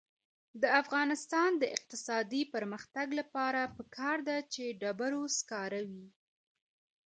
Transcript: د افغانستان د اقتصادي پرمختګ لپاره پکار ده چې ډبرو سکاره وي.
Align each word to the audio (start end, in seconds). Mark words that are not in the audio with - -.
د 0.61 0.63
افغانستان 0.81 1.49
د 1.61 1.63
اقتصادي 1.75 2.41
پرمختګ 2.53 3.07
لپاره 3.19 3.61
پکار 3.77 4.17
ده 4.27 4.37
چې 4.53 4.63
ډبرو 4.81 5.23
سکاره 5.37 5.81
وي. 5.89 6.07